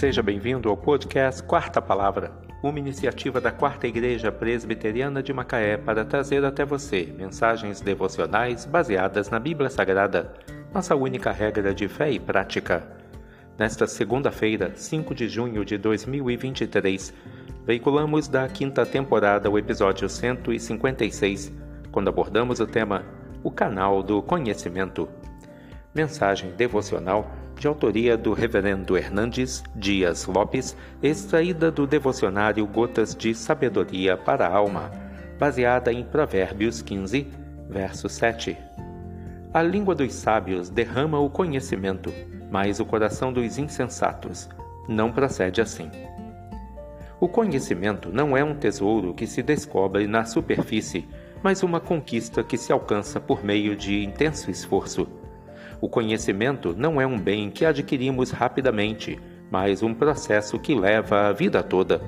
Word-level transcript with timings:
Seja 0.00 0.22
bem-vindo 0.22 0.70
ao 0.70 0.78
podcast 0.78 1.42
Quarta 1.42 1.82
Palavra, 1.82 2.32
uma 2.62 2.78
iniciativa 2.78 3.38
da 3.38 3.52
Quarta 3.52 3.86
Igreja 3.86 4.32
Presbiteriana 4.32 5.22
de 5.22 5.30
Macaé 5.30 5.76
para 5.76 6.06
trazer 6.06 6.42
até 6.42 6.64
você 6.64 7.12
mensagens 7.18 7.82
devocionais 7.82 8.64
baseadas 8.64 9.28
na 9.28 9.38
Bíblia 9.38 9.68
Sagrada, 9.68 10.32
nossa 10.72 10.96
única 10.96 11.30
regra 11.30 11.74
de 11.74 11.86
fé 11.86 12.10
e 12.10 12.18
prática. 12.18 12.82
Nesta 13.58 13.86
segunda-feira, 13.86 14.72
5 14.74 15.14
de 15.14 15.28
junho 15.28 15.66
de 15.66 15.76
2023, 15.76 17.12
veiculamos 17.66 18.26
da 18.26 18.48
quinta 18.48 18.86
temporada 18.86 19.50
o 19.50 19.58
episódio 19.58 20.08
156, 20.08 21.52
quando 21.92 22.08
abordamos 22.08 22.58
o 22.58 22.66
tema 22.66 23.04
O 23.44 23.50
Canal 23.50 24.02
do 24.02 24.22
Conhecimento. 24.22 25.19
Mensagem 25.92 26.52
devocional 26.52 27.28
de 27.58 27.66
autoria 27.66 28.16
do 28.16 28.32
Reverendo 28.32 28.96
Hernandes 28.96 29.64
Dias 29.74 30.24
Lopes, 30.24 30.76
extraída 31.02 31.68
do 31.68 31.84
devocionário 31.84 32.64
Gotas 32.64 33.12
de 33.12 33.34
Sabedoria 33.34 34.16
para 34.16 34.46
a 34.46 34.56
Alma, 34.56 34.88
baseada 35.36 35.92
em 35.92 36.04
Provérbios 36.04 36.80
15, 36.80 37.26
verso 37.68 38.08
7. 38.08 38.56
A 39.52 39.62
língua 39.62 39.96
dos 39.96 40.14
sábios 40.14 40.70
derrama 40.70 41.18
o 41.18 41.28
conhecimento, 41.28 42.14
mas 42.48 42.78
o 42.78 42.86
coração 42.86 43.32
dos 43.32 43.58
insensatos 43.58 44.48
não 44.88 45.10
procede 45.10 45.60
assim. 45.60 45.90
O 47.18 47.26
conhecimento 47.26 48.10
não 48.12 48.36
é 48.36 48.44
um 48.44 48.54
tesouro 48.54 49.12
que 49.12 49.26
se 49.26 49.42
descobre 49.42 50.06
na 50.06 50.24
superfície, 50.24 51.08
mas 51.42 51.64
uma 51.64 51.80
conquista 51.80 52.44
que 52.44 52.56
se 52.56 52.72
alcança 52.72 53.18
por 53.18 53.42
meio 53.42 53.74
de 53.74 54.04
intenso 54.04 54.52
esforço 54.52 55.19
o 55.80 55.88
conhecimento 55.88 56.74
não 56.76 57.00
é 57.00 57.06
um 57.06 57.18
bem 57.18 57.50
que 57.50 57.64
adquirimos 57.64 58.30
rapidamente, 58.30 59.18
mas 59.50 59.82
um 59.82 59.94
processo 59.94 60.58
que 60.58 60.74
leva 60.74 61.28
a 61.28 61.32
vida 61.32 61.62
toda. 61.62 62.02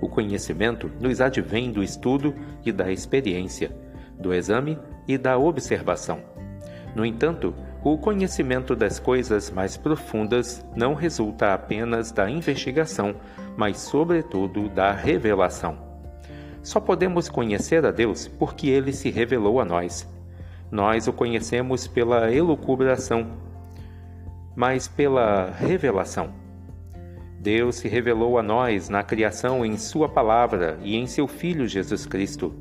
O 0.00 0.08
conhecimento 0.08 0.90
nos 1.00 1.20
advém 1.20 1.70
do 1.70 1.84
estudo 1.84 2.34
e 2.64 2.72
da 2.72 2.90
experiência, 2.90 3.70
do 4.18 4.34
exame 4.34 4.76
e 5.06 5.16
da 5.16 5.38
observação. 5.38 6.20
No 6.94 7.06
entanto, 7.06 7.54
o 7.84 7.96
conhecimento 7.96 8.74
das 8.74 8.98
coisas 8.98 9.50
mais 9.50 9.76
profundas 9.76 10.66
não 10.74 10.94
resulta 10.94 11.54
apenas 11.54 12.10
da 12.10 12.28
investigação, 12.28 13.14
mas, 13.56 13.78
sobretudo, 13.78 14.68
da 14.68 14.90
revelação. 14.90 15.78
Só 16.62 16.80
podemos 16.80 17.28
conhecer 17.28 17.86
a 17.86 17.92
Deus 17.92 18.26
porque 18.26 18.68
ele 18.68 18.92
se 18.92 19.10
revelou 19.10 19.60
a 19.60 19.64
nós 19.64 20.08
nós 20.70 21.08
o 21.08 21.12
conhecemos 21.12 21.86
pela 21.86 22.32
elucubração, 22.32 23.26
mas 24.54 24.86
pela 24.86 25.50
revelação. 25.50 26.32
Deus 27.40 27.76
se 27.76 27.88
revelou 27.88 28.38
a 28.38 28.42
nós 28.42 28.88
na 28.88 29.02
criação 29.02 29.64
em 29.64 29.76
Sua 29.76 30.08
palavra 30.08 30.78
e 30.82 30.94
em 30.94 31.06
seu 31.06 31.26
Filho 31.26 31.66
Jesus 31.66 32.04
Cristo. 32.04 32.54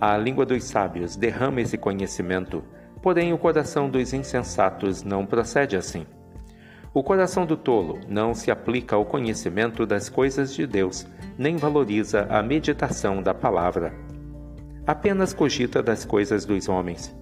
A 0.00 0.16
língua 0.16 0.46
dos 0.46 0.64
sábios 0.64 1.16
derrama 1.16 1.60
esse 1.60 1.76
conhecimento, 1.76 2.64
porém 3.02 3.32
o 3.32 3.38
coração 3.38 3.90
dos 3.90 4.14
insensatos 4.14 5.02
não 5.02 5.26
procede 5.26 5.76
assim. 5.76 6.06
O 6.92 7.02
coração 7.02 7.46
do 7.46 7.56
tolo 7.56 8.00
não 8.08 8.34
se 8.34 8.50
aplica 8.50 8.96
ao 8.96 9.04
conhecimento 9.04 9.86
das 9.86 10.08
coisas 10.08 10.54
de 10.54 10.66
Deus, 10.66 11.06
nem 11.38 11.56
valoriza 11.56 12.26
a 12.30 12.42
meditação 12.42 13.22
da 13.22 13.32
palavra. 13.32 13.94
Apenas 14.86 15.32
cogita 15.32 15.82
das 15.82 16.04
coisas 16.04 16.44
dos 16.44 16.68
homens. 16.68 17.14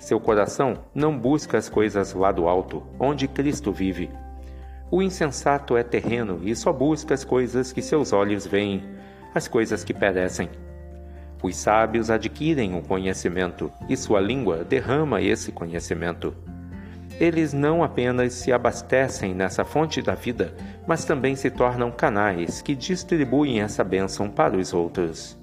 Seu 0.00 0.18
coração 0.18 0.78
não 0.94 1.16
busca 1.16 1.58
as 1.58 1.68
coisas 1.68 2.14
lá 2.14 2.32
do 2.32 2.48
alto, 2.48 2.82
onde 2.98 3.28
Cristo 3.28 3.70
vive. 3.70 4.08
O 4.90 5.02
insensato 5.02 5.76
é 5.76 5.82
terreno 5.82 6.40
e 6.42 6.56
só 6.56 6.72
busca 6.72 7.12
as 7.12 7.22
coisas 7.22 7.70
que 7.70 7.82
seus 7.82 8.10
olhos 8.10 8.46
veem, 8.46 8.82
as 9.34 9.46
coisas 9.46 9.84
que 9.84 9.92
perecem. 9.92 10.48
Os 11.42 11.54
sábios 11.54 12.10
adquirem 12.10 12.78
o 12.78 12.82
conhecimento 12.82 13.70
e 13.90 13.96
sua 13.96 14.20
língua 14.20 14.64
derrama 14.64 15.20
esse 15.20 15.52
conhecimento. 15.52 16.34
Eles 17.20 17.52
não 17.52 17.84
apenas 17.84 18.32
se 18.32 18.50
abastecem 18.50 19.34
nessa 19.34 19.66
fonte 19.66 20.00
da 20.00 20.14
vida, 20.14 20.54
mas 20.86 21.04
também 21.04 21.36
se 21.36 21.50
tornam 21.50 21.90
canais 21.90 22.62
que 22.62 22.74
distribuem 22.74 23.60
essa 23.60 23.84
bênção 23.84 24.30
para 24.30 24.56
os 24.56 24.72
outros. 24.72 25.38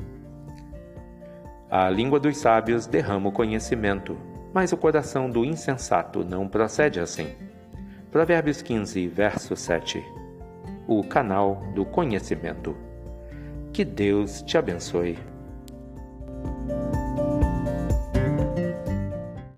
A 1.70 1.92
língua 1.92 2.20
dos 2.20 2.38
sábios 2.38 2.88
derrama 2.88 3.30
o 3.30 3.32
conhecimento, 3.32 4.18
mas 4.54 4.72
o 4.72 4.78
coração 4.78 5.30
do 5.30 5.46
insensato 5.46 6.24
não 6.24 6.48
procede 6.48 7.00
assim. 7.00 7.36
Provérbios 8.12 8.62
15, 8.62 9.08
verso 9.08 9.56
7. 9.56 10.04
O 10.88 11.04
canal 11.04 11.62
do 11.76 11.86
conhecimento. 11.86 12.76
Que 13.74 13.84
Deus 13.84 14.42
te 14.42 14.58
abençoe. 14.58 15.18